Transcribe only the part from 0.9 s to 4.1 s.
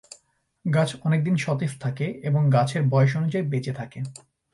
অনেকদিন সতেজ থাকে এবং গাছের বয়স অনুযায়ী বেঁচে থাকে।